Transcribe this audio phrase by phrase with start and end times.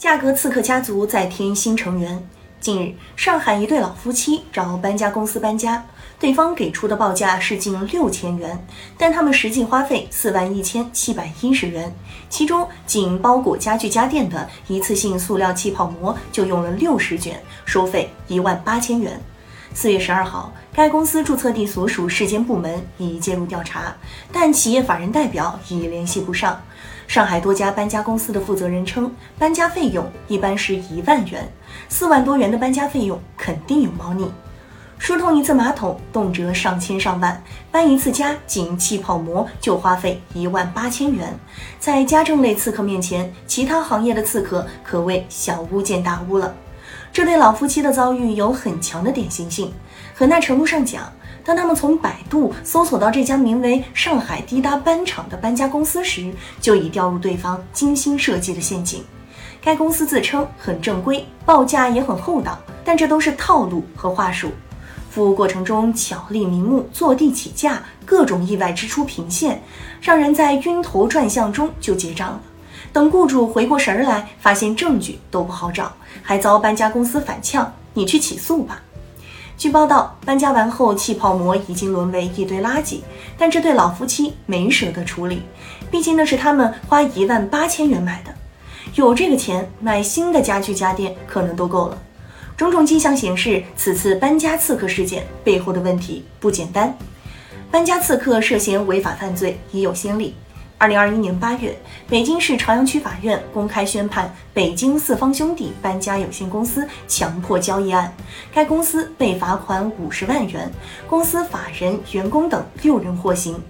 [0.00, 2.26] 价格刺客家族再添新成员。
[2.58, 5.84] 近日，上海一对老夫妻找搬家公司搬家，
[6.18, 8.66] 对方给出的报价是近六千元，
[8.96, 11.94] 但他们实际花费四万一千七百一十元，
[12.30, 19.20] 其中仅包裹家具家电的一次性塑料气泡膜就用了六十卷，收费一万八千元。
[19.72, 23.94] 四月十二号，该公司注册地所属市监部门已介入调查，
[24.32, 26.60] 但企业法人代表已联系不上。
[27.06, 31.50] 上海多家搬家公司的负责人称，搬家费用一般是一万元，
[31.88, 34.30] 四万多元的搬家费用肯定有猫腻。
[34.98, 41.34] 疏通一次马桶动辄上千上万，搬一次家仅气泡膜就花费一万八千元。
[41.78, 46.54] 在家政类刺客面前，其他行业的刺客可谓小巫见大巫了。
[47.12, 49.72] 这对老夫妻的遭遇有很强的典型性，
[50.14, 51.12] 很大程度上讲，
[51.44, 59.02] 当他们从百度搜索到这家名为“上海滴答搬厂”的搬家公司时，就已掉入对方精心设计的陷阱。
[59.60, 64.50] 该公司自称很正规，报价也很厚道，但这都是套路和话术。
[65.10, 69.60] 服务过程中巧立名目、坐地起价，各种意外支出频现，
[70.00, 72.40] 让人在晕头转向中就结账了。
[72.92, 75.92] 等雇主回过神儿来，发现证据都不好找，
[76.22, 78.82] 还遭搬家公司反呛：“你去起诉吧。”
[79.56, 83.00] 据报道，搬家完后气泡膜已经沦为一堆垃圾，
[83.36, 85.42] 但这对老夫妻没舍得处理，
[85.90, 88.34] 毕竟那是他们花一万八千元买的，
[88.94, 91.98] 有这个钱买新的家具家电可能都够了。
[92.56, 96.96] 种种迹象显示，此次搬家刺客事件背后的问题不简单，
[97.70, 100.34] 搬家刺客涉嫌违法犯罪已有先例。
[100.80, 101.78] 二零二一年八月，
[102.08, 108.10] 北京市朝阳区法院公开宣判北京四方兄弟搬家有限公司强迫交易案，
[108.50, 110.72] 该公司被罚款五十万元，
[111.06, 113.62] 公司法人、员工等六人获刑。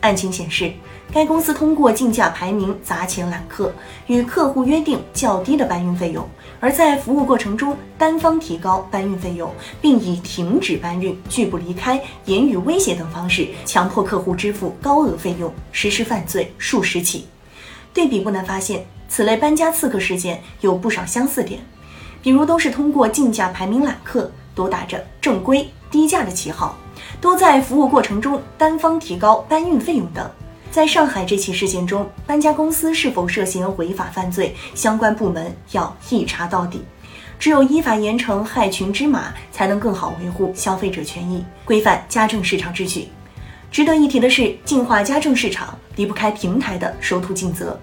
[0.00, 0.72] 案情显示，
[1.12, 3.72] 该公司通过竞价排名砸钱揽客，
[4.06, 6.26] 与客户约定较低的搬运费用，
[6.60, 17.26] 而在服务过程中单方提高搬运费用，并以停止搬运、拒不离开、言语威胁等方式强迫客户支付高额费用，实施犯罪数十起。
[17.92, 21.60] 对比不难发现，此类搬家刺客事件有不少相似点，
[22.22, 26.76] 比如都是通过竞价排名揽客，都打着正规低价的旗号。
[27.20, 30.28] 都在服务过程中单方提高搬运费用等。
[30.70, 36.84] 在上海这起事件中，搬家公司是否涉嫌违法犯罪，相关部门要一查到底。
[37.38, 43.08] 只有依法严惩害群之马，才能更好维护消费者权益，规范家政市场秩序。
[43.70, 47.78] 值得一提的是，净化家政市场离不开平台的守土尽责。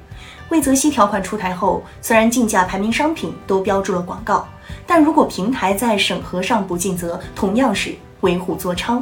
[0.50, 4.48] 魏则西条款出台后，虽然竞价排名商品都标注了广告，
[4.86, 7.96] 但如果平台在审核上不尽责，同样是。
[8.26, 9.00] 为虎作伥，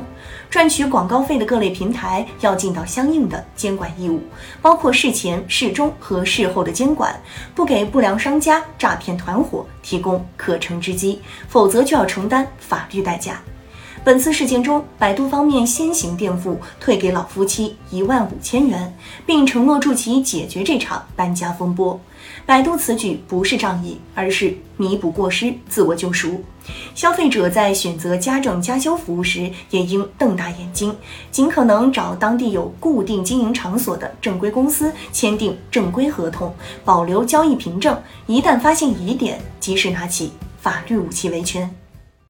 [0.49, 4.21] 赚取广告费的各类平台要尽到相应的监管义务，
[4.61, 7.17] 包括事前、事中和事后的监管，
[7.55, 13.41] 不给不良商家、诈骗团伙提供可乘之机，否则就要承担法律代价。
[14.05, 18.93] 本次事件中，百度方面先行垫付，退给老夫妻一万五千元，
[19.25, 21.97] 并承诺助其解决这场搬家风波。
[22.45, 26.43] 百度此举不是仗义，而是弥补过失、自我救赎。
[26.93, 30.93] 消费者在选择家政家修服务时，也应瞪大眼睛，
[31.31, 36.53] 尽可能找当地有固定经营场所的正规公司签订正规合同，
[36.83, 37.97] 保留交易凭证。
[38.27, 41.73] 一旦发现疑点，及时拿起法律武器维权。